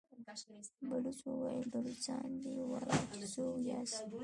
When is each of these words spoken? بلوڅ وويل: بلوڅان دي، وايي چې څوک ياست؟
بلوڅ 0.89 1.19
وويل: 1.27 1.63
بلوڅان 1.73 2.29
دي، 2.41 2.53
وايي 2.69 2.95
چې 3.19 3.23
څوک 3.33 3.55
ياست؟ 3.69 3.99